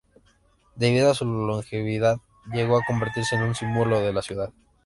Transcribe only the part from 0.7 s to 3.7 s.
Debido a su longevidad, llegó a convertirse en un